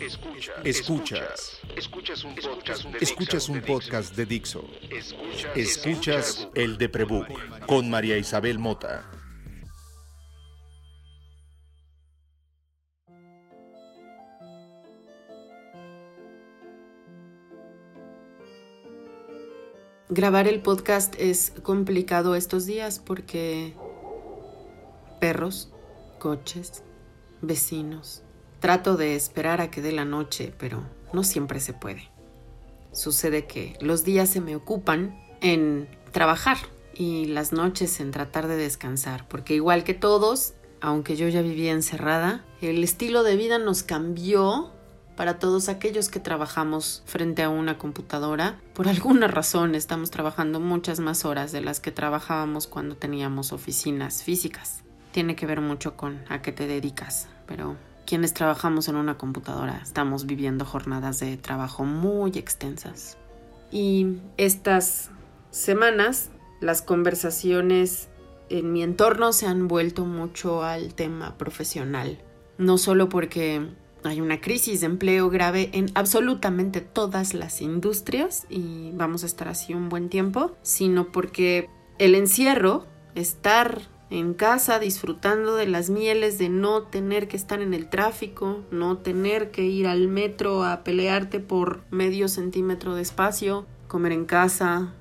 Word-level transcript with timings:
Escuchas. 0.00 1.60
Escuchas. 1.76 2.24
un 2.24 2.34
podcast 2.34 2.84
de 2.84 2.98
Escuchas 3.00 3.48
un 3.50 3.60
podcast 3.60 4.16
de 4.16 4.24
Dixo. 4.24 4.64
Escuchas 5.54 6.48
el 6.54 6.78
de 6.78 6.88
Prebook 6.88 7.28
con 7.66 7.90
María 7.90 8.16
Isabel 8.16 8.58
Mota. 8.58 9.04
Grabar 20.08 20.48
el 20.48 20.62
podcast 20.62 21.14
es 21.18 21.52
complicado 21.62 22.34
estos 22.36 22.64
días 22.64 23.00
porque 23.00 23.74
perros, 25.20 25.70
coches, 26.18 26.82
vecinos. 27.42 28.22
Trato 28.60 28.96
de 28.96 29.16
esperar 29.16 29.60
a 29.60 29.70
que 29.70 29.82
dé 29.82 29.90
la 29.90 30.04
noche, 30.04 30.52
pero 30.58 30.84
no 31.12 31.24
siempre 31.24 31.60
se 31.60 31.72
puede. 31.72 32.10
Sucede 32.92 33.46
que 33.46 33.76
los 33.80 34.04
días 34.04 34.28
se 34.28 34.40
me 34.40 34.54
ocupan 34.54 35.18
en 35.40 35.88
trabajar 36.12 36.58
y 36.94 37.24
las 37.24 37.52
noches 37.52 38.00
en 38.00 38.10
tratar 38.10 38.48
de 38.48 38.56
descansar, 38.56 39.26
porque 39.28 39.54
igual 39.54 39.84
que 39.84 39.94
todos, 39.94 40.54
aunque 40.80 41.16
yo 41.16 41.28
ya 41.28 41.40
vivía 41.40 41.72
encerrada, 41.72 42.44
el 42.60 42.84
estilo 42.84 43.22
de 43.22 43.36
vida 43.36 43.58
nos 43.58 43.82
cambió 43.82 44.72
para 45.16 45.38
todos 45.38 45.68
aquellos 45.68 46.08
que 46.08 46.20
trabajamos 46.20 47.02
frente 47.06 47.42
a 47.42 47.48
una 47.48 47.78
computadora. 47.78 48.60
Por 48.74 48.88
alguna 48.88 49.28
razón 49.28 49.74
estamos 49.74 50.10
trabajando 50.10 50.60
muchas 50.60 51.00
más 51.00 51.24
horas 51.24 51.52
de 51.52 51.60
las 51.60 51.80
que 51.80 51.92
trabajábamos 51.92 52.66
cuando 52.66 52.96
teníamos 52.96 53.52
oficinas 53.52 54.22
físicas. 54.22 54.82
Tiene 55.12 55.36
que 55.36 55.46
ver 55.46 55.60
mucho 55.60 55.96
con 55.96 56.22
a 56.28 56.42
qué 56.42 56.52
te 56.52 56.66
dedicas, 56.66 57.28
pero 57.46 57.76
quienes 58.06 58.34
trabajamos 58.34 58.88
en 58.88 58.96
una 58.96 59.16
computadora 59.18 59.80
estamos 59.82 60.26
viviendo 60.26 60.64
jornadas 60.64 61.20
de 61.20 61.36
trabajo 61.36 61.84
muy 61.84 62.32
extensas. 62.32 63.16
Y 63.70 64.18
estas 64.36 65.10
semanas 65.50 66.30
las 66.60 66.82
conversaciones 66.82 68.08
en 68.48 68.72
mi 68.72 68.82
entorno 68.82 69.32
se 69.32 69.46
han 69.46 69.68
vuelto 69.68 70.04
mucho 70.04 70.62
al 70.62 70.94
tema 70.94 71.38
profesional. 71.38 72.18
No 72.58 72.78
solo 72.78 73.08
porque 73.08 73.66
hay 74.04 74.20
una 74.20 74.40
crisis 74.40 74.80
de 74.80 74.86
empleo 74.86 75.30
grave 75.30 75.70
en 75.72 75.90
absolutamente 75.94 76.80
todas 76.80 77.34
las 77.34 77.60
industrias 77.60 78.46
y 78.48 78.90
vamos 78.92 79.22
a 79.22 79.26
estar 79.26 79.48
así 79.48 79.74
un 79.74 79.88
buen 79.88 80.08
tiempo, 80.08 80.56
sino 80.62 81.12
porque 81.12 81.68
el 81.98 82.14
encierro, 82.14 82.86
estar 83.14 83.82
en 84.10 84.34
casa 84.34 84.80
disfrutando 84.80 85.54
de 85.54 85.66
las 85.66 85.88
mieles 85.88 86.36
de 86.36 86.48
no 86.48 86.82
tener 86.82 87.28
que 87.28 87.36
estar 87.36 87.62
en 87.62 87.72
el 87.72 87.88
tráfico, 87.88 88.58
no 88.72 88.98
tener 88.98 89.52
que 89.52 89.64
ir 89.66 89.86
al 89.86 90.08
metro 90.08 90.64
a 90.64 90.82
pelearte 90.82 91.38
por 91.38 91.82
medio 91.90 92.26
centímetro 92.26 92.96
de 92.96 93.02
espacio, 93.02 93.66
comer 93.86 94.10
en 94.10 94.24
casa, 94.24 94.92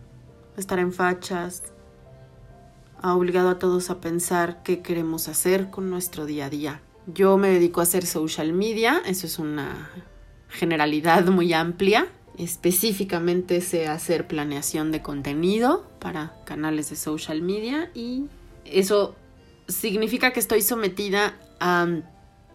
estar 0.57 0.77
en 0.77 0.93
fachas, 0.93 1.63
ha 3.01 3.15
obligado 3.15 3.49
a 3.49 3.59
todos 3.59 3.89
a 3.89 3.99
pensar 3.99 4.61
qué 4.63 4.81
queremos 4.81 5.27
hacer 5.27 5.71
con 5.71 5.89
nuestro 5.89 6.25
día 6.25 6.45
a 6.45 6.49
día. 6.49 6.81
Yo 7.07 7.37
me 7.37 7.49
dedico 7.49 7.79
a 7.79 7.83
hacer 7.83 8.05
social 8.05 8.53
media, 8.53 9.01
eso 9.05 9.25
es 9.25 9.39
una 9.39 9.89
generalidad 10.49 11.25
muy 11.27 11.53
amplia. 11.53 12.07
Específicamente 12.37 13.61
sé 13.61 13.87
hacer 13.87 14.27
planeación 14.27 14.91
de 14.91 15.01
contenido 15.01 15.89
para 15.99 16.35
canales 16.45 16.89
de 16.89 16.95
social 16.95 17.41
media 17.41 17.89
y 17.93 18.25
eso 18.73 19.15
significa 19.67 20.31
que 20.31 20.39
estoy 20.39 20.61
sometida 20.61 21.37
a 21.59 21.87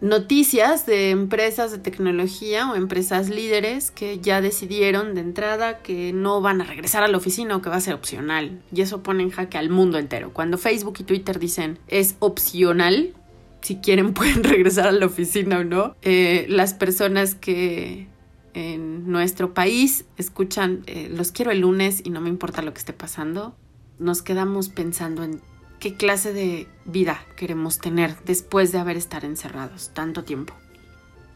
noticias 0.00 0.84
de 0.84 1.10
empresas 1.10 1.70
de 1.72 1.78
tecnología 1.78 2.70
o 2.70 2.74
empresas 2.74 3.30
líderes 3.30 3.90
que 3.90 4.18
ya 4.18 4.40
decidieron 4.40 5.14
de 5.14 5.22
entrada 5.22 5.78
que 5.78 6.12
no 6.12 6.40
van 6.40 6.60
a 6.60 6.64
regresar 6.64 7.02
a 7.02 7.08
la 7.08 7.16
oficina 7.16 7.56
o 7.56 7.62
que 7.62 7.70
va 7.70 7.76
a 7.76 7.80
ser 7.80 7.94
opcional. 7.94 8.60
Y 8.72 8.82
eso 8.82 9.02
pone 9.02 9.22
en 9.22 9.30
jaque 9.30 9.56
al 9.56 9.70
mundo 9.70 9.98
entero. 9.98 10.32
Cuando 10.32 10.58
Facebook 10.58 10.96
y 10.98 11.04
Twitter 11.04 11.38
dicen 11.38 11.78
es 11.88 12.16
opcional, 12.18 13.14
si 13.62 13.76
quieren 13.76 14.12
pueden 14.14 14.44
regresar 14.44 14.88
a 14.88 14.92
la 14.92 15.06
oficina 15.06 15.60
o 15.60 15.64
no. 15.64 15.96
Eh, 16.02 16.46
las 16.48 16.74
personas 16.74 17.34
que 17.34 18.08
en 18.52 19.10
nuestro 19.10 19.54
país 19.54 20.04
escuchan 20.16 20.82
eh, 20.86 21.08
los 21.10 21.32
quiero 21.32 21.50
el 21.50 21.60
lunes 21.60 22.02
y 22.04 22.10
no 22.10 22.20
me 22.20 22.28
importa 22.28 22.62
lo 22.62 22.72
que 22.72 22.78
esté 22.78 22.92
pasando, 22.92 23.56
nos 23.98 24.22
quedamos 24.22 24.68
pensando 24.68 25.24
en 25.24 25.40
qué 25.84 25.96
clase 25.96 26.32
de 26.32 26.66
vida 26.86 27.22
queremos 27.36 27.78
tener 27.78 28.16
después 28.24 28.72
de 28.72 28.78
haber 28.78 28.96
estado 28.96 29.26
encerrados 29.26 29.90
tanto 29.92 30.24
tiempo. 30.24 30.54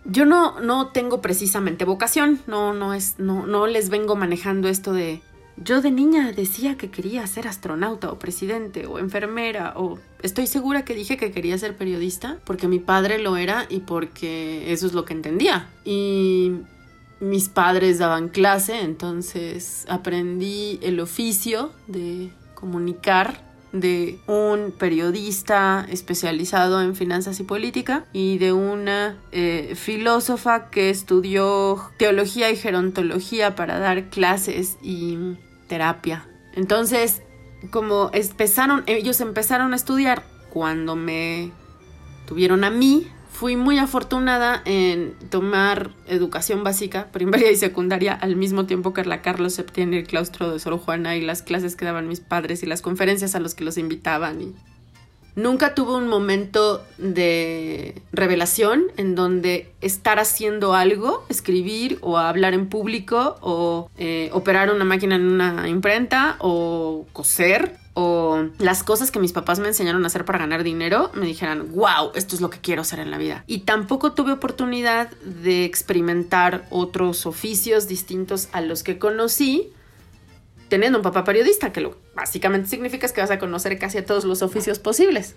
Yo 0.07 0.25
no, 0.25 0.59
no 0.61 0.89
tengo 0.89 1.21
precisamente 1.21 1.85
vocación, 1.85 2.41
no, 2.47 2.73
no, 2.73 2.95
es, 2.95 3.17
no, 3.19 3.47
no 3.47 3.67
les 3.67 3.91
vengo 3.91 4.17
manejando 4.17 4.69
esto 4.69 4.95
de 4.95 5.21
yo 5.59 5.83
de 5.83 5.91
niña 5.91 6.33
decía 6.33 6.79
que 6.79 6.91
quería 6.91 7.27
ser 7.27 7.47
astronauta 7.47 8.11
o 8.11 8.19
presidente 8.19 8.87
o 8.87 8.99
enfermera 8.99 9.75
o 9.77 9.99
estoy 10.23 10.47
segura 10.47 10.83
que 10.83 10.95
dije 10.95 11.19
que 11.19 11.31
quería 11.31 11.59
ser 11.59 11.77
periodista 11.77 12.39
porque 12.45 12.69
mi 12.69 12.79
padre 12.79 13.19
lo 13.19 13.37
era 13.37 13.67
y 13.69 13.81
porque 13.81 14.73
eso 14.73 14.87
es 14.87 14.95
lo 14.95 15.05
que 15.05 15.13
entendía. 15.13 15.69
Y 15.85 16.53
mis 17.21 17.51
padres 17.51 17.99
daban 17.99 18.31
clase, 18.31 18.81
entonces 18.81 19.85
aprendí 19.91 20.79
el 20.81 21.01
oficio 21.01 21.71
de 21.87 22.31
comunicar 22.55 23.48
de 23.73 24.19
un 24.27 24.73
periodista 24.73 25.87
especializado 25.91 26.81
en 26.83 26.95
finanzas 26.95 27.39
y 27.41 27.45
política 27.45 28.05
y 28.13 28.39
de 28.39 28.53
una 28.53 29.17
eh, 29.33 29.75
filósofa 29.77 30.71
que 30.71 30.91
estudió 30.91 31.91
teología 31.99 32.51
y 32.51 32.57
gerontología 32.57 33.55
para 33.55 33.79
dar 33.79 34.09
clases 34.09 34.79
y 34.83 35.37
terapia. 35.67 36.27
Entonces, 36.55 37.23
como 37.71 38.11
empezaron, 38.13 38.85
ellos 38.87 39.21
empezaron 39.21 39.73
a 39.73 39.77
estudiar 39.77 40.25
cuando 40.51 40.97
me 40.97 41.53
tuvieron 42.27 42.65
a 42.65 42.71
mí, 42.71 43.07
fui 43.39 43.55
muy 43.55 43.79
afortunada 43.79 44.63
en 44.65 45.15
tomar 45.31 45.93
educación 46.09 46.65
básica, 46.65 47.07
primaria 47.13 47.53
y 47.53 47.57
secundaria, 47.57 48.13
al 48.13 48.35
mismo 48.35 48.67
tiempo 48.67 48.93
que 48.93 49.05
la 49.05 49.23
Carlos 49.23 49.55
Septién 49.55 49.95
el 49.95 50.09
claustro 50.09 50.53
de 50.53 50.59
Sor 50.59 50.77
Juana 50.77 51.15
y 51.15 51.21
las 51.21 51.43
clases 51.43 51.77
que 51.77 51.85
daban 51.85 52.09
mis 52.09 52.19
padres 52.19 52.65
y 52.65 52.67
las 52.67 52.83
conferencias 52.83 53.37
a 53.37 53.39
los 53.39 53.55
que 53.55 53.63
los 53.63 53.79
invitaban 53.79 54.43
y 54.43 54.55
Nunca 55.39 55.73
tuve 55.73 55.95
un 55.95 56.09
momento 56.09 56.85
de 56.97 58.03
revelación 58.11 58.87
en 58.97 59.15
donde 59.15 59.71
estar 59.81 60.19
haciendo 60.19 60.75
algo, 60.75 61.25
escribir 61.29 61.99
o 62.01 62.19
hablar 62.19 62.55
en 62.55 62.69
público 62.69 63.37
o 63.41 63.89
eh, 63.99 64.31
operar 64.33 64.69
una 64.75 64.85
máquina 64.85 65.15
en 65.15 65.27
una 65.27 65.69
imprenta 65.69 66.35
o 66.41 67.07
coser 67.13 67.77
o 67.95 68.47
las 68.59 68.83
cosas 68.83 69.13
que 69.13 69.21
mis 69.21 69.31
papás 69.33 69.61
me 69.61 69.69
enseñaron 69.69 70.03
a 70.03 70.09
hacer 70.09 70.25
para 70.25 70.41
ganar 70.41 70.65
dinero, 70.65 71.13
me 71.15 71.27
dijeran, 71.27 71.73
wow, 71.73 72.11
esto 72.17 72.35
es 72.35 72.41
lo 72.41 72.51
que 72.51 72.59
quiero 72.59 72.83
hacer 72.83 72.99
en 72.99 73.13
la 73.13 73.19
vida. 73.19 73.45
Y 73.47 73.61
tampoco 73.61 74.15
tuve 74.15 74.33
oportunidad 74.33 75.09
de 75.23 75.65
experimentar 75.65 76.67
otros 76.71 77.27
oficios 77.27 77.87
distintos 77.87 78.49
a 78.51 78.61
los 78.61 78.83
que 78.83 78.99
conocí 78.99 79.73
teniendo 80.69 80.99
un 80.99 81.03
papá 81.03 81.25
periodista, 81.25 81.73
que 81.73 81.81
lo 81.81 81.97
básicamente 82.15 82.69
significa 82.69 83.07
es 83.07 83.13
que 83.13 83.21
vas 83.21 83.31
a 83.31 83.39
conocer 83.39 83.79
casi 83.79 83.99
a 83.99 84.07
todos 84.07 84.25
los 84.25 84.43
oficios 84.43 84.79
posibles. 84.79 85.35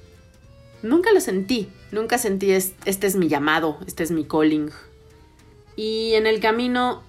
Nunca 0.84 1.14
lo 1.14 1.22
sentí, 1.22 1.70
nunca 1.92 2.18
sentí 2.18 2.52
este 2.52 3.08
es 3.08 3.16
mi 3.16 3.28
llamado, 3.28 3.78
este 3.88 4.04
es 4.04 4.12
mi 4.12 4.24
calling. 4.24 4.72
Y 5.76 6.14
en 6.16 6.28
el 6.28 6.40
camino 6.40 7.04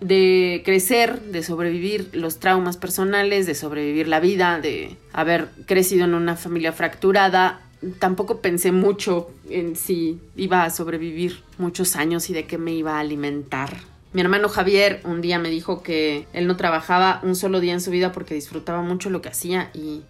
de 0.00 0.62
crecer, 0.64 1.20
de 1.22 1.42
sobrevivir 1.42 2.10
los 2.12 2.38
traumas 2.38 2.76
personales, 2.76 3.46
de 3.46 3.54
sobrevivir 3.54 4.08
la 4.08 4.20
vida, 4.20 4.60
de 4.60 4.96
haber 5.12 5.48
crecido 5.66 6.04
en 6.04 6.14
una 6.14 6.36
familia 6.36 6.72
fracturada, 6.72 7.60
tampoco 7.98 8.40
pensé 8.40 8.72
mucho 8.72 9.30
en 9.48 9.76
si 9.76 10.18
iba 10.34 10.64
a 10.64 10.70
sobrevivir 10.70 11.42
muchos 11.58 11.96
años 11.96 12.28
y 12.30 12.34
de 12.34 12.46
qué 12.46 12.58
me 12.58 12.72
iba 12.72 12.96
a 12.96 13.00
alimentar 13.00 13.95
mi 14.16 14.22
hermano 14.22 14.48
Javier 14.48 15.02
un 15.04 15.20
día 15.20 15.38
me 15.38 15.50
dijo 15.50 15.82
que 15.82 16.26
él 16.32 16.46
no 16.46 16.56
trabajaba 16.56 17.20
un 17.22 17.36
solo 17.36 17.60
día 17.60 17.74
en 17.74 17.82
su 17.82 17.90
vida 17.90 18.12
porque 18.12 18.32
disfrutaba 18.32 18.80
mucho 18.80 19.10
lo 19.10 19.20
que 19.20 19.28
hacía 19.28 19.68
y 19.74 20.04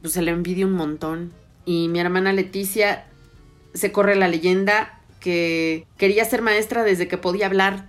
pues 0.00 0.14
se 0.14 0.22
le 0.22 0.32
envidia 0.32 0.66
un 0.66 0.72
montón. 0.72 1.32
Y 1.64 1.86
mi 1.86 2.00
hermana 2.00 2.32
Leticia 2.32 3.06
se 3.72 3.92
corre 3.92 4.16
la 4.16 4.26
leyenda 4.26 5.00
que 5.20 5.86
quería 5.96 6.24
ser 6.24 6.42
maestra 6.42 6.82
desde 6.82 7.06
que 7.06 7.18
podía 7.18 7.46
hablar. 7.46 7.86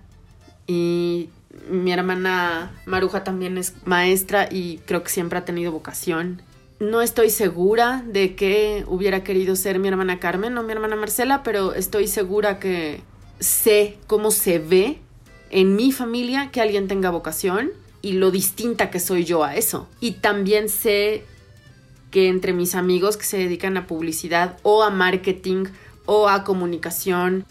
Y 0.68 1.32
mi 1.72 1.92
hermana 1.92 2.72
Maruja 2.86 3.24
también 3.24 3.58
es 3.58 3.74
maestra 3.84 4.48
y 4.52 4.78
creo 4.86 5.02
que 5.02 5.10
siempre 5.10 5.40
ha 5.40 5.46
tenido 5.46 5.72
vocación. 5.72 6.44
No 6.80 7.02
estoy 7.02 7.32
segura 7.32 8.04
de 8.06 8.36
que 8.36 8.86
hubiera 8.88 9.24
querido 9.24 9.56
ser 9.56 9.80
mi 9.80 9.88
hermana 9.88 10.20
Carmen 10.20 10.56
o 10.56 10.62
mi 10.62 10.72
hermana 10.72 10.96
Marcela, 10.96 11.42
pero 11.42 11.74
estoy 11.74 12.08
segura 12.08 12.60
que 12.60 13.02
sé 13.40 13.98
cómo 14.06 14.30
se 14.30 14.60
ve 14.60 15.00
en 15.50 15.76
mi 15.76 15.92
familia 15.92 16.52
que 16.52 16.62
alguien 16.62 16.88
tenga 16.88 17.10
vocación 17.10 17.72
y 18.02 18.14
lo 18.14 18.32
distinta 18.32 18.90
que 18.90 19.00
soy 19.00 19.24
yo 19.26 19.44
a 19.44 19.56
eso. 19.56 19.88
Y 20.00 20.14
también 20.14 20.70
sé 20.70 21.26
que 22.12 22.28
entre 22.30 22.54
mis 22.54 22.76
amigos 22.76 23.18
que 23.18 23.26
se 23.26 23.38
dedican 23.38 23.78
a 23.78 23.88
publicidad 23.88 24.58
o 24.64 24.84
a 24.84 24.90
marketing 24.90 25.66
o 26.06 26.30
a 26.30 26.44
comunicación 26.44 27.46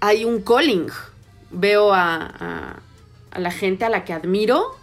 hay 0.00 0.24
un 0.24 0.40
calling 0.42 0.88
veo 1.50 1.92
a, 1.92 2.80
la 3.36 3.50
gente 3.50 3.84
a 3.84 3.90
la 3.90 4.04
que 4.04 4.12
admiro 4.12 4.76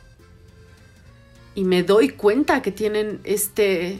y 1.55 1.63
me 1.63 1.83
doy 1.83 2.09
cuenta 2.09 2.61
que 2.61 2.71
tienen 2.71 3.19
este 3.23 3.99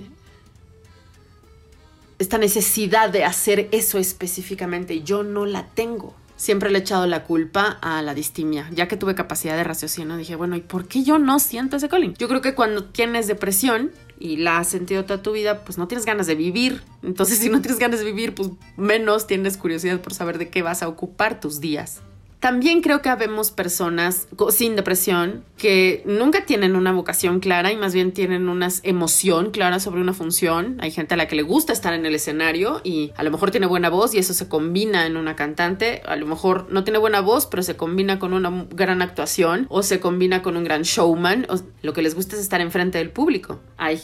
esta 2.19 2.37
necesidad 2.37 3.09
de 3.09 3.25
hacer 3.25 3.67
eso 3.71 3.97
específicamente 3.97 5.01
yo 5.01 5.23
no 5.23 5.45
la 5.45 5.65
tengo. 5.67 6.13
Siempre 6.35 6.71
le 6.71 6.79
he 6.79 6.81
echado 6.81 7.05
la 7.07 7.23
culpa 7.23 7.77
a 7.81 8.01
la 8.01 8.13
distimia. 8.13 8.69
Ya 8.73 8.87
que 8.87 8.97
tuve 8.97 9.15
capacidad 9.15 9.55
de 9.55 9.63
raciocinio, 9.63 10.17
dije, 10.17 10.35
bueno, 10.35 10.55
¿y 10.55 10.61
por 10.61 10.87
qué 10.87 11.03
yo 11.03 11.19
no 11.19 11.39
siento 11.39 11.77
ese 11.77 11.89
colín? 11.89 12.15
Yo 12.17 12.27
creo 12.27 12.41
que 12.41 12.55
cuando 12.55 12.85
tienes 12.85 13.27
depresión 13.27 13.91
y 14.19 14.37
la 14.37 14.57
has 14.57 14.67
sentido 14.67 15.05
toda 15.05 15.21
tu 15.21 15.31
vida, 15.31 15.63
pues 15.63 15.77
no 15.77 15.87
tienes 15.87 16.05
ganas 16.05 16.27
de 16.27 16.35
vivir. 16.35 16.81
Entonces, 17.01 17.37
si 17.39 17.49
no 17.49 17.61
tienes 17.61 17.79
ganas 17.79 17.99
de 17.99 18.05
vivir, 18.05 18.35
pues 18.35 18.49
menos 18.77 19.27
tienes 19.27 19.57
curiosidad 19.57 20.01
por 20.01 20.13
saber 20.13 20.37
de 20.37 20.49
qué 20.49 20.61
vas 20.61 20.83
a 20.83 20.87
ocupar 20.87 21.39
tus 21.39 21.59
días. 21.59 22.01
También 22.43 22.81
creo 22.81 23.01
que 23.01 23.07
habemos 23.07 23.51
personas 23.51 24.27
sin 24.49 24.75
depresión 24.75 25.45
que 25.55 26.03
nunca 26.05 26.45
tienen 26.45 26.75
una 26.75 26.91
vocación 26.91 27.39
clara 27.39 27.71
y 27.71 27.77
más 27.77 27.93
bien 27.93 28.11
tienen 28.11 28.49
una 28.49 28.67
emoción 28.83 29.51
clara 29.51 29.79
sobre 29.79 30.01
una 30.01 30.11
función. 30.11 30.75
Hay 30.81 30.91
gente 30.91 31.13
a 31.13 31.17
la 31.17 31.29
que 31.29 31.37
le 31.37 31.43
gusta 31.43 31.71
estar 31.71 31.93
en 31.93 32.05
el 32.05 32.13
escenario 32.15 32.81
y 32.83 33.13
a 33.15 33.23
lo 33.23 33.31
mejor 33.31 33.51
tiene 33.51 33.65
buena 33.65 33.89
voz 33.89 34.13
y 34.13 34.17
eso 34.17 34.33
se 34.33 34.49
combina 34.49 35.05
en 35.05 35.15
una 35.15 35.37
cantante. 35.37 36.01
A 36.05 36.17
lo 36.17 36.25
mejor 36.25 36.67
no 36.69 36.83
tiene 36.83 36.99
buena 36.99 37.21
voz, 37.21 37.45
pero 37.45 37.63
se 37.63 37.77
combina 37.77 38.19
con 38.19 38.33
una 38.33 38.65
gran 38.71 39.01
actuación 39.01 39.65
o 39.69 39.81
se 39.81 40.01
combina 40.01 40.41
con 40.41 40.57
un 40.57 40.65
gran 40.65 40.81
showman. 40.81 41.47
lo 41.81 41.93
que 41.93 42.01
les 42.01 42.13
gusta 42.13 42.35
es 42.35 42.41
estar 42.41 42.59
enfrente 42.59 42.97
del 42.97 43.09
público. 43.09 43.61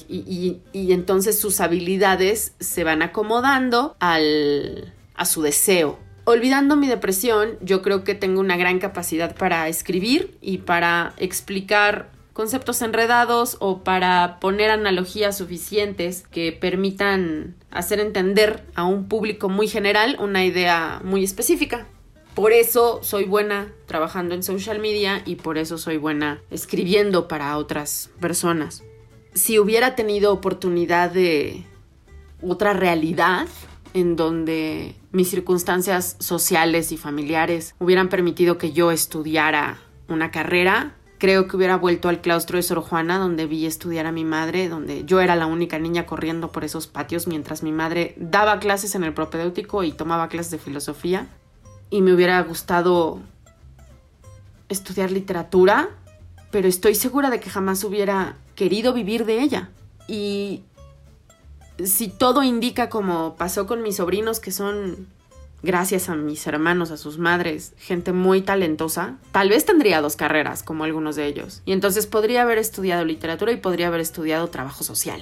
y, 0.07 0.62
y 0.71 0.94
entonces 0.94 1.38
sus 1.38 1.59
habilidades 1.59 2.53
se 2.62 2.85
van 2.85 3.01
acomodando 3.01 3.97
al, 4.00 4.94
a 5.15 5.25
su 5.25 5.42
deseo 5.42 6.00
Olvidando 6.25 6.75
mi 6.75 6.88
depresión, 6.88 7.57
yo 7.62 7.81
creo 7.81 8.04
que 8.04 8.16
tengo 8.16 8.39
una 8.39 8.57
gran 8.57 8.80
capacidad 8.80 9.36
para 9.36 9.68
escribir 9.68 10.38
y 10.42 10.60
para 10.60 11.13
explicar 11.18 12.12
conceptos 12.33 12.81
enredados 12.81 13.57
o 13.60 13.83
para 13.83 14.39
poner 14.39 14.69
analogías 14.69 15.38
suficientes 15.38 16.24
que 16.31 16.54
permitan 16.54 17.56
hacer 17.71 18.00
entender 18.00 18.63
a 18.75 18.86
un 18.86 19.10
público 19.10 19.50
muy 19.50 19.68
general 19.68 20.16
una 20.19 20.45
idea 20.45 21.01
muy 21.04 21.24
específica. 21.24 21.86
Por 22.36 22.54
eso 22.54 23.01
soy 23.04 23.25
buena 23.25 23.74
trabajando 23.88 24.36
en 24.36 24.44
social 24.44 24.80
media 24.80 25.21
y 25.25 25.36
por 25.36 25.57
eso 25.57 25.77
soy 25.77 25.98
buena 25.98 26.42
escribiendo 26.51 27.27
para 27.27 27.57
otras 27.57 28.12
personas. 28.21 28.83
Si 29.33 29.60
hubiera 29.60 29.95
tenido 29.95 30.31
oportunidad 30.31 31.12
de 31.12 31.66
otra 32.42 32.71
realidad, 32.71 33.48
en 33.94 34.15
donde 34.15 34.95
mis 35.12 35.30
circunstancias 35.30 36.15
sociales 36.19 36.91
y 36.91 36.97
familiares 36.97 37.75
hubieran 37.80 38.09
permitido 38.09 38.57
que 38.57 38.71
yo 38.71 38.91
estudiara 38.91 39.80
una 40.07 40.31
carrera, 40.31 40.95
creo 41.19 41.47
que 41.47 41.57
hubiera 41.57 41.77
vuelto 41.77 42.09
al 42.09 42.21
claustro 42.21 42.57
de 42.57 42.63
Sor 42.63 42.81
Juana, 42.81 43.19
donde 43.19 43.45
vi 43.45 43.65
estudiar 43.65 44.06
a 44.06 44.12
mi 44.12 44.25
madre, 44.25 44.69
donde 44.69 45.06
yo 45.06 45.19
era 45.19 45.36
la 45.36 45.45
única 45.45 45.77
niña 45.77 46.06
corriendo 46.06 46.51
por 46.51 46.63
esos 46.63 46.88
patios 46.88 47.27
mientras 47.27 47.62
mi 47.62 47.71
madre 47.71 48.15
daba 48.18 48.59
clases 48.59 48.95
en 48.95 49.03
el 49.03 49.13
propedéutico 49.13 49.83
y 49.83 49.92
tomaba 49.92 50.30
clases 50.30 50.51
de 50.51 50.57
filosofía. 50.57 51.27
Y 51.89 52.01
me 52.01 52.13
hubiera 52.13 52.42
gustado 52.42 53.19
estudiar 54.69 55.12
literatura, 55.12 55.89
pero 56.51 56.68
estoy 56.68 56.95
segura 56.95 57.30
de 57.30 57.39
que 57.39 57.50
jamás 57.50 57.83
hubiera 57.83 58.38
querido 58.56 58.94
vivir 58.94 59.25
de 59.25 59.42
ella. 59.42 59.69
Y 60.07 60.63
si 61.85 62.07
todo 62.09 62.43
indica 62.43 62.89
como 62.89 63.35
pasó 63.35 63.67
con 63.67 63.81
mis 63.81 63.97
sobrinos, 63.97 64.39
que 64.39 64.51
son, 64.51 65.07
gracias 65.63 66.09
a 66.09 66.15
mis 66.15 66.45
hermanos, 66.47 66.91
a 66.91 66.97
sus 66.97 67.17
madres, 67.17 67.73
gente 67.77 68.11
muy 68.11 68.41
talentosa, 68.41 69.17
tal 69.31 69.49
vez 69.49 69.65
tendría 69.65 70.01
dos 70.01 70.15
carreras, 70.15 70.63
como 70.63 70.83
algunos 70.83 71.15
de 71.15 71.27
ellos. 71.27 71.61
Y 71.65 71.71
entonces 71.71 72.07
podría 72.07 72.43
haber 72.43 72.57
estudiado 72.57 73.05
literatura 73.05 73.51
y 73.51 73.57
podría 73.57 73.87
haber 73.87 74.01
estudiado 74.01 74.49
trabajo 74.49 74.83
social. 74.83 75.21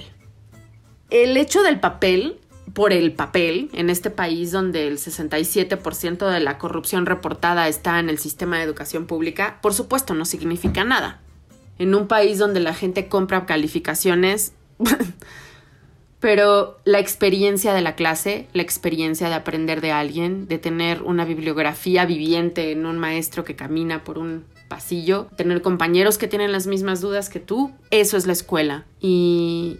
El 1.10 1.36
hecho 1.36 1.62
del 1.62 1.80
papel, 1.80 2.38
por 2.74 2.92
el 2.92 3.12
papel, 3.12 3.70
en 3.72 3.88
este 3.88 4.10
país 4.10 4.52
donde 4.52 4.88
el 4.88 4.98
67% 4.98 6.30
de 6.30 6.40
la 6.40 6.58
corrupción 6.58 7.06
reportada 7.06 7.68
está 7.68 7.98
en 7.98 8.10
el 8.10 8.18
sistema 8.18 8.58
de 8.58 8.64
educación 8.64 9.06
pública, 9.06 9.58
por 9.62 9.74
supuesto 9.74 10.14
no 10.14 10.24
significa 10.24 10.84
nada. 10.84 11.20
En 11.78 11.94
un 11.94 12.08
país 12.08 12.38
donde 12.38 12.60
la 12.60 12.74
gente 12.74 13.08
compra 13.08 13.46
calificaciones... 13.46 14.52
pero 16.20 16.78
la 16.84 16.98
experiencia 16.98 17.72
de 17.74 17.80
la 17.80 17.94
clase, 17.94 18.46
la 18.52 18.62
experiencia 18.62 19.28
de 19.28 19.34
aprender 19.34 19.80
de 19.80 19.92
alguien, 19.92 20.48
de 20.48 20.58
tener 20.58 21.02
una 21.02 21.24
bibliografía 21.24 22.04
viviente 22.06 22.72
en 22.72 22.86
un 22.86 22.98
maestro 22.98 23.44
que 23.44 23.56
camina 23.56 24.04
por 24.04 24.18
un 24.18 24.44
pasillo, 24.68 25.28
tener 25.36 25.62
compañeros 25.62 26.18
que 26.18 26.28
tienen 26.28 26.52
las 26.52 26.66
mismas 26.66 27.00
dudas 27.00 27.28
que 27.28 27.40
tú, 27.40 27.72
eso 27.90 28.16
es 28.16 28.26
la 28.26 28.32
escuela. 28.32 28.84
Y 29.00 29.78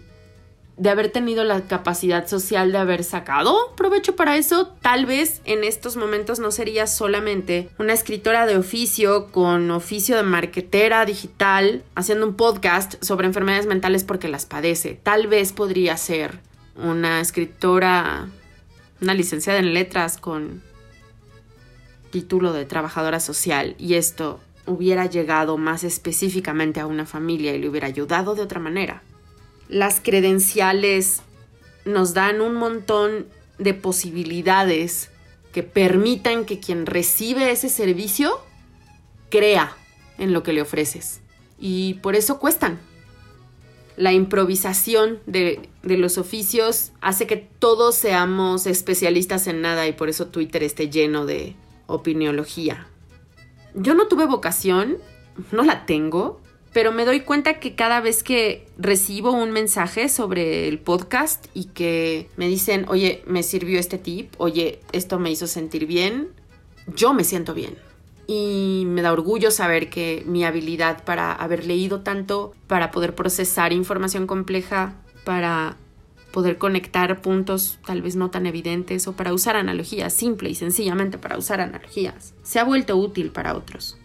de 0.79 0.89
haber 0.89 1.11
tenido 1.11 1.43
la 1.43 1.67
capacidad 1.67 2.25
social 2.27 2.71
de 2.71 2.77
haber 2.77 3.03
sacado 3.03 3.75
provecho 3.75 4.15
para 4.15 4.37
eso, 4.37 4.69
tal 4.81 5.05
vez 5.05 5.41
en 5.43 5.65
estos 5.65 5.97
momentos 5.97 6.39
no 6.39 6.51
sería 6.51 6.87
solamente 6.87 7.69
una 7.77 7.91
escritora 7.91 8.45
de 8.45 8.55
oficio 8.55 9.27
con 9.27 9.71
oficio 9.71 10.15
de 10.15 10.23
marquetera 10.23 11.05
digital 11.05 11.83
haciendo 11.95 12.25
un 12.25 12.35
podcast 12.35 12.95
sobre 13.03 13.27
enfermedades 13.27 13.67
mentales 13.67 14.05
porque 14.05 14.29
las 14.29 14.45
padece. 14.45 14.97
Tal 15.03 15.27
vez 15.27 15.51
podría 15.51 15.97
ser 15.97 16.39
una 16.77 17.19
escritora, 17.19 18.29
una 19.01 19.13
licenciada 19.13 19.59
en 19.59 19.73
letras 19.73 20.17
con 20.17 20.63
título 22.09 22.53
de 22.53 22.63
trabajadora 22.63 23.19
social 23.19 23.75
y 23.77 23.95
esto 23.95 24.39
hubiera 24.65 25.07
llegado 25.07 25.57
más 25.57 25.83
específicamente 25.83 26.79
a 26.79 26.87
una 26.87 27.05
familia 27.05 27.53
y 27.53 27.59
le 27.59 27.67
hubiera 27.67 27.87
ayudado 27.87 28.33
de 28.33 28.43
otra 28.43 28.61
manera 28.61 29.03
las 29.69 30.01
credenciales 30.01 31.21
nos 31.85 32.13
dan 32.13 32.41
un 32.41 32.55
montón 32.55 33.27
de 33.59 33.73
posibilidades 33.73 35.11
que 35.53 35.63
permitan 35.63 36.45
que 36.45 36.59
quien 36.59 36.85
recibe 36.85 37.51
ese 37.51 37.69
servicio 37.69 38.39
crea 39.29 39.75
en 40.17 40.33
lo 40.33 40.43
que 40.43 40.53
le 40.53 40.61
ofreces. 40.61 41.21
Y 41.59 41.95
por 41.95 42.15
eso 42.15 42.39
cuestan. 42.39 42.79
La 43.95 44.13
improvisación 44.13 45.19
de, 45.25 45.69
los 45.83 46.17
oficios 46.17 46.91
hace 47.01 47.27
que 47.27 47.35
todos 47.35 47.95
seamos 47.95 48.65
especialistas 48.65 49.45
en 49.47 49.61
nada 49.61 49.87
y 49.87 49.91
por 49.91 50.07
eso 50.07 50.27
Twitter 50.27 50.63
esté 50.63 50.89
lleno 50.89 51.25
de 51.25 51.55
opiniología. 51.85 52.87
Yo 53.75 53.93
no 53.95 54.07
tuve 54.07 54.25
vocación, 54.25 54.97
no 55.51 55.63
la 55.63 55.85
tengo, 55.85 56.39
pero 56.73 56.91
me 56.91 57.05
doy 57.05 57.21
cuenta 57.21 57.59
que 57.59 57.75
cada 57.75 57.99
vez 57.99 58.23
que 58.23 58.67
recibo 58.77 59.31
un 59.31 59.51
mensaje 59.51 60.09
sobre 60.09 60.67
el 60.67 60.79
podcast 60.79 61.47
y 61.53 61.65
que 61.65 62.29
me 62.37 62.47
dicen, 62.47 62.85
oye, 62.89 63.23
me 63.25 63.43
sirvió 63.43 63.79
este 63.79 63.97
tip, 63.97 64.33
oye, 64.37 64.79
esto 64.91 65.19
me 65.19 65.31
hizo 65.31 65.47
sentir 65.47 65.87
bien, 65.87 66.29
yo 66.95 67.13
me 67.13 67.23
siento 67.23 67.53
bien. 67.53 67.77
Y 68.27 68.83
me 68.85 69.01
da 69.01 69.11
orgullo 69.11 69.49
saber 69.49 69.89
que 69.89 70.23
mi 70.27 70.43
habilidad 70.43 71.03
para 71.03 71.33
haber 71.33 71.65
leído 71.65 72.01
tanto, 72.01 72.53
para 72.67 72.91
poder 72.91 73.15
procesar 73.15 73.73
información 73.73 74.27
compleja, 74.27 74.93
para 75.23 75.77
poder 76.31 76.59
conectar 76.59 77.21
puntos 77.21 77.79
tal 77.85 78.03
vez 78.03 78.15
no 78.15 78.29
tan 78.29 78.45
evidentes 78.45 79.07
o 79.07 79.13
para 79.13 79.33
usar 79.33 79.55
analogías, 79.55 80.13
simple 80.13 80.49
y 80.49 80.55
sencillamente 80.55 81.17
para 81.17 81.39
usar 81.39 81.59
analogías, 81.59 82.35
se 82.43 82.59
ha 82.59 82.63
vuelto 82.63 82.97
útil 82.97 83.31
para 83.31 83.55
otros. 83.55 83.97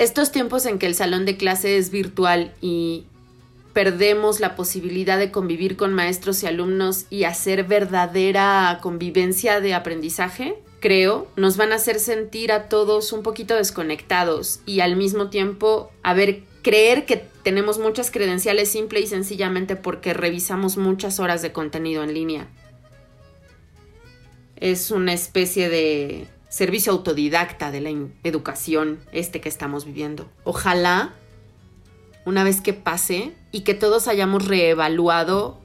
Estos 0.00 0.32
tiempos 0.32 0.64
en 0.64 0.78
que 0.78 0.86
el 0.86 0.94
salón 0.94 1.26
de 1.26 1.36
clase 1.36 1.76
es 1.76 1.90
virtual 1.90 2.54
y 2.62 3.04
perdemos 3.74 4.40
la 4.40 4.56
posibilidad 4.56 5.18
de 5.18 5.30
convivir 5.30 5.76
con 5.76 5.92
maestros 5.92 6.42
y 6.42 6.46
alumnos 6.46 7.04
y 7.10 7.24
hacer 7.24 7.64
verdadera 7.64 8.78
convivencia 8.80 9.60
de 9.60 9.74
aprendizaje, 9.74 10.56
creo, 10.80 11.28
nos 11.36 11.58
van 11.58 11.72
a 11.72 11.74
hacer 11.74 12.00
sentir 12.00 12.50
a 12.50 12.70
todos 12.70 13.12
un 13.12 13.22
poquito 13.22 13.56
desconectados 13.56 14.60
y 14.64 14.80
al 14.80 14.96
mismo 14.96 15.28
tiempo 15.28 15.92
a 16.02 16.14
ver 16.14 16.44
creer 16.62 17.04
que 17.04 17.22
tenemos 17.42 17.78
muchas 17.78 18.10
credenciales 18.10 18.70
simple 18.70 19.00
y 19.00 19.06
sencillamente 19.06 19.76
porque 19.76 20.14
revisamos 20.14 20.78
muchas 20.78 21.20
horas 21.20 21.42
de 21.42 21.52
contenido 21.52 22.02
en 22.02 22.14
línea. 22.14 22.48
Es 24.56 24.92
una 24.92 25.12
especie 25.12 25.68
de 25.68 26.26
servicio 26.50 26.92
autodidacta 26.92 27.70
de 27.70 27.80
la 27.80 27.90
educación 28.24 28.98
este 29.12 29.40
que 29.40 29.48
estamos 29.48 29.86
viviendo. 29.86 30.28
Ojalá, 30.44 31.14
una 32.26 32.44
vez 32.44 32.60
que 32.60 32.74
pase 32.74 33.34
y 33.52 33.60
que 33.60 33.72
todos 33.74 34.08
hayamos 34.08 34.46
reevaluado 34.46 35.58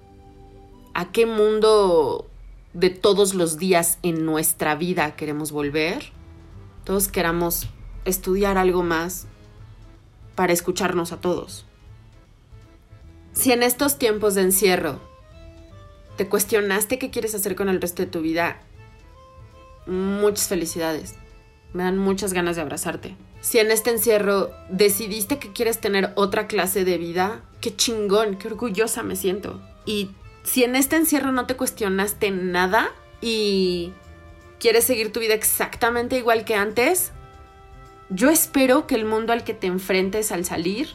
a 0.93 1.11
qué 1.11 1.25
mundo 1.25 2.29
de 2.73 2.91
todos 2.91 3.33
los 3.33 3.57
días 3.57 3.97
en 4.03 4.25
nuestra 4.25 4.75
vida 4.75 5.15
queremos 5.15 5.51
volver, 5.51 6.11
todos 6.83 7.07
queramos 7.07 7.67
estudiar 8.05 8.57
algo 8.59 8.83
más 8.83 9.25
para 10.35 10.53
escucharnos 10.53 11.11
a 11.11 11.19
todos. 11.19 11.65
Si 13.33 13.51
en 13.51 13.63
estos 13.63 13.97
tiempos 13.97 14.35
de 14.35 14.43
encierro 14.43 14.99
te 16.15 16.29
cuestionaste 16.29 16.99
qué 16.99 17.09
quieres 17.09 17.33
hacer 17.33 17.55
con 17.55 17.69
el 17.69 17.81
resto 17.81 18.03
de 18.03 18.07
tu 18.07 18.21
vida 18.21 18.61
muchas 19.85 20.47
felicidades. 20.47 21.15
Me 21.73 21.83
dan 21.83 21.97
muchas 21.97 22.33
ganas 22.33 22.55
de 22.55 22.61
abrazarte. 22.61 23.15
Si 23.41 23.59
en 23.59 23.69
este 23.69 23.91
encierro 23.91 24.51
decidiste 24.69 25.37
que 25.37 25.53
quieres 25.53 25.79
tener 25.79 26.11
otra 26.15 26.47
clase 26.47 26.85
de 26.85 26.97
vida, 26.97 27.41
qué 27.61 27.75
chingón, 27.75 28.37
qué 28.37 28.47
orgullosa 28.47 29.03
me 29.03 29.15
siento. 29.15 29.61
Y 29.85 30.09
si 30.43 30.63
en 30.63 30.75
este 30.75 30.95
encierro 30.95 31.31
no 31.31 31.45
te 31.45 31.55
cuestionaste 31.55 32.31
nada 32.31 32.91
y 33.21 33.93
quieres 34.59 34.85
seguir 34.85 35.11
tu 35.11 35.19
vida 35.19 35.33
exactamente 35.33 36.17
igual 36.17 36.45
que 36.45 36.55
antes, 36.55 37.11
yo 38.09 38.29
espero 38.29 38.87
que 38.87 38.95
el 38.95 39.05
mundo 39.05 39.33
al 39.33 39.43
que 39.43 39.53
te 39.53 39.67
enfrentes 39.67 40.31
al 40.31 40.45
salir 40.45 40.89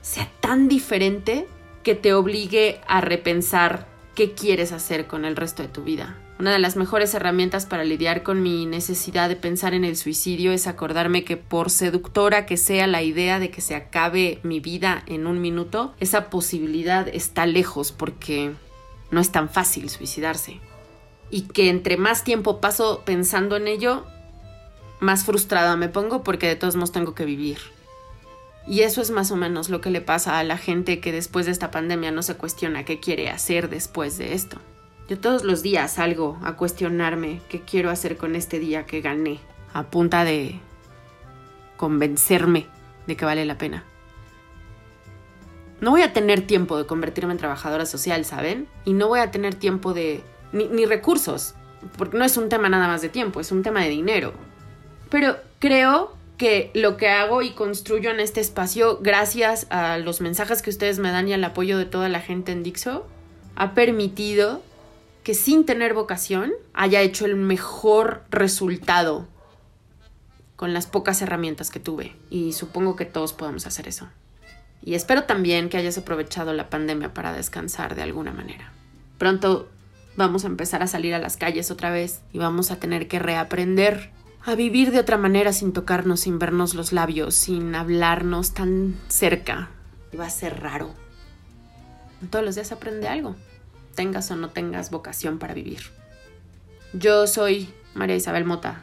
sea 0.00 0.30
tan 0.40 0.68
diferente 0.68 1.46
que 1.82 1.94
te 1.94 2.14
obligue 2.14 2.80
a 2.86 3.00
repensar 3.00 3.86
qué 4.14 4.32
quieres 4.32 4.72
hacer 4.72 5.06
con 5.06 5.24
el 5.24 5.36
resto 5.36 5.62
de 5.62 5.68
tu 5.68 5.84
vida. 5.84 6.18
Una 6.42 6.54
de 6.54 6.58
las 6.58 6.74
mejores 6.74 7.14
herramientas 7.14 7.66
para 7.66 7.84
lidiar 7.84 8.24
con 8.24 8.42
mi 8.42 8.66
necesidad 8.66 9.28
de 9.28 9.36
pensar 9.36 9.74
en 9.74 9.84
el 9.84 9.96
suicidio 9.96 10.50
es 10.50 10.66
acordarme 10.66 11.22
que 11.22 11.36
por 11.36 11.70
seductora 11.70 12.46
que 12.46 12.56
sea 12.56 12.88
la 12.88 13.00
idea 13.00 13.38
de 13.38 13.52
que 13.52 13.60
se 13.60 13.76
acabe 13.76 14.40
mi 14.42 14.58
vida 14.58 15.04
en 15.06 15.28
un 15.28 15.40
minuto, 15.40 15.94
esa 16.00 16.30
posibilidad 16.30 17.06
está 17.06 17.46
lejos 17.46 17.92
porque 17.92 18.50
no 19.12 19.20
es 19.20 19.30
tan 19.30 19.50
fácil 19.50 19.88
suicidarse. 19.88 20.58
Y 21.30 21.42
que 21.42 21.70
entre 21.70 21.96
más 21.96 22.24
tiempo 22.24 22.60
paso 22.60 23.02
pensando 23.04 23.54
en 23.54 23.68
ello, 23.68 24.04
más 24.98 25.24
frustrada 25.24 25.76
me 25.76 25.88
pongo 25.88 26.24
porque 26.24 26.48
de 26.48 26.56
todos 26.56 26.74
modos 26.74 26.90
tengo 26.90 27.14
que 27.14 27.24
vivir. 27.24 27.58
Y 28.66 28.80
eso 28.80 29.00
es 29.00 29.12
más 29.12 29.30
o 29.30 29.36
menos 29.36 29.70
lo 29.70 29.80
que 29.80 29.90
le 29.90 30.00
pasa 30.00 30.40
a 30.40 30.42
la 30.42 30.58
gente 30.58 30.98
que 30.98 31.12
después 31.12 31.46
de 31.46 31.52
esta 31.52 31.70
pandemia 31.70 32.10
no 32.10 32.24
se 32.24 32.34
cuestiona 32.34 32.84
qué 32.84 32.98
quiere 32.98 33.30
hacer 33.30 33.70
después 33.70 34.18
de 34.18 34.34
esto. 34.34 34.58
Todos 35.16 35.44
los 35.44 35.62
días 35.62 35.92
salgo 35.92 36.38
a 36.42 36.56
cuestionarme 36.56 37.40
qué 37.48 37.60
quiero 37.60 37.90
hacer 37.90 38.16
con 38.16 38.36
este 38.36 38.58
día 38.58 38.86
que 38.86 39.00
gané, 39.00 39.40
a 39.72 39.84
punta 39.84 40.24
de 40.24 40.60
convencerme 41.76 42.66
de 43.06 43.16
que 43.16 43.24
vale 43.24 43.44
la 43.44 43.58
pena. 43.58 43.84
No 45.80 45.90
voy 45.90 46.02
a 46.02 46.12
tener 46.12 46.46
tiempo 46.46 46.78
de 46.78 46.86
convertirme 46.86 47.32
en 47.32 47.38
trabajadora 47.38 47.86
social, 47.86 48.24
¿saben? 48.24 48.68
Y 48.84 48.92
no 48.92 49.08
voy 49.08 49.20
a 49.20 49.30
tener 49.30 49.54
tiempo 49.54 49.92
de... 49.92 50.22
ni, 50.52 50.68
ni 50.68 50.86
recursos, 50.86 51.54
porque 51.98 52.16
no 52.16 52.24
es 52.24 52.36
un 52.36 52.48
tema 52.48 52.68
nada 52.68 52.86
más 52.86 53.02
de 53.02 53.08
tiempo, 53.08 53.40
es 53.40 53.50
un 53.50 53.62
tema 53.62 53.82
de 53.82 53.88
dinero. 53.88 54.32
Pero 55.10 55.36
creo 55.58 56.16
que 56.38 56.70
lo 56.74 56.96
que 56.96 57.08
hago 57.08 57.42
y 57.42 57.50
construyo 57.50 58.10
en 58.10 58.20
este 58.20 58.40
espacio, 58.40 58.98
gracias 59.02 59.66
a 59.70 59.98
los 59.98 60.20
mensajes 60.20 60.62
que 60.62 60.70
ustedes 60.70 60.98
me 60.98 61.10
dan 61.10 61.28
y 61.28 61.32
al 61.32 61.44
apoyo 61.44 61.76
de 61.78 61.84
toda 61.84 62.08
la 62.08 62.20
gente 62.20 62.52
en 62.52 62.62
Dixo, 62.62 63.06
ha 63.56 63.74
permitido 63.74 64.62
que 65.22 65.34
sin 65.34 65.64
tener 65.64 65.94
vocación 65.94 66.52
haya 66.74 67.00
hecho 67.00 67.24
el 67.24 67.36
mejor 67.36 68.24
resultado 68.30 69.28
con 70.56 70.72
las 70.72 70.86
pocas 70.86 71.22
herramientas 71.22 71.70
que 71.70 71.80
tuve. 71.80 72.14
Y 72.30 72.52
supongo 72.52 72.96
que 72.96 73.04
todos 73.04 73.32
podemos 73.32 73.66
hacer 73.66 73.88
eso. 73.88 74.08
Y 74.84 74.94
espero 74.94 75.24
también 75.24 75.68
que 75.68 75.76
hayas 75.76 75.98
aprovechado 75.98 76.52
la 76.52 76.70
pandemia 76.70 77.14
para 77.14 77.32
descansar 77.32 77.94
de 77.94 78.02
alguna 78.02 78.32
manera. 78.32 78.72
Pronto 79.18 79.68
vamos 80.16 80.44
a 80.44 80.48
empezar 80.48 80.82
a 80.82 80.88
salir 80.88 81.14
a 81.14 81.18
las 81.18 81.36
calles 81.36 81.70
otra 81.70 81.90
vez 81.90 82.20
y 82.32 82.38
vamos 82.38 82.70
a 82.70 82.76
tener 82.80 83.08
que 83.08 83.18
reaprender 83.18 84.10
a 84.44 84.56
vivir 84.56 84.90
de 84.90 84.98
otra 84.98 85.16
manera 85.16 85.52
sin 85.52 85.72
tocarnos, 85.72 86.20
sin 86.20 86.38
vernos 86.38 86.74
los 86.74 86.92
labios, 86.92 87.34
sin 87.34 87.74
hablarnos 87.76 88.54
tan 88.54 88.96
cerca. 89.08 89.70
Va 90.18 90.26
a 90.26 90.30
ser 90.30 90.60
raro. 90.60 90.90
Todos 92.30 92.44
los 92.44 92.54
días 92.56 92.72
aprende 92.72 93.08
algo, 93.08 93.36
tengas 93.94 94.30
o 94.30 94.36
no 94.36 94.50
tengas 94.50 94.90
vocación 94.90 95.38
para 95.38 95.54
vivir. 95.54 95.80
Yo 96.92 97.26
soy 97.26 97.68
María 97.94 98.16
Isabel 98.16 98.44
Mota. 98.44 98.80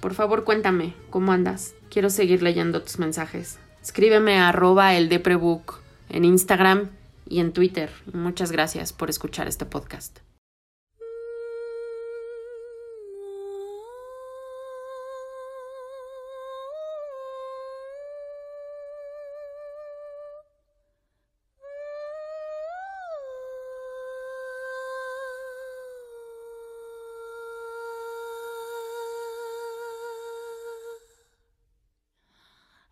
Por 0.00 0.14
favor, 0.14 0.44
cuéntame, 0.44 0.94
¿cómo 1.10 1.32
andas? 1.32 1.74
Quiero 1.90 2.10
seguir 2.10 2.42
leyendo 2.42 2.82
tus 2.82 2.98
mensajes. 2.98 3.58
Escríbeme 3.82 4.38
a 4.38 4.48
arroba 4.48 4.94
el 4.94 5.08
deprebook 5.08 5.80
en 6.08 6.24
Instagram 6.24 6.90
y 7.28 7.40
en 7.40 7.52
Twitter. 7.52 7.90
Muchas 8.12 8.52
gracias 8.52 8.92
por 8.92 9.10
escuchar 9.10 9.48
este 9.48 9.64
podcast. 9.64 10.25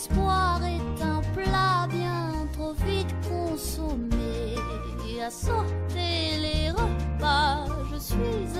L'espoir 0.00 0.62
est 0.64 1.02
un 1.02 1.20
plat 1.34 1.86
bien 1.90 2.48
trop 2.54 2.72
vite 2.86 3.14
consommé. 3.28 4.56
À 5.22 5.28
sauter 5.30 6.38
les 6.40 6.70
repas, 6.70 7.66
je 7.92 7.98
suis 7.98 8.59